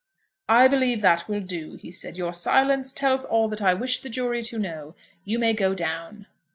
"I 0.49 0.67
believe 0.67 1.01
that 1.01 1.27
will 1.27 1.41
do," 1.41 1.75
he 1.75 1.91
said. 1.91 2.17
"Your 2.17 2.33
silence 2.33 2.91
tells 2.91 3.23
all 3.23 3.47
that 3.49 3.61
I 3.61 3.75
wish 3.75 3.99
the 3.99 4.09
jury 4.09 4.41
to 4.41 4.57
know. 4.57 4.95
You 5.25 5.37
may 5.37 5.53
go 5.53 5.75
down." 5.75 6.25